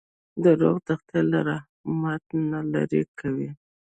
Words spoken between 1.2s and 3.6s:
له رحمت نه لرې کوي.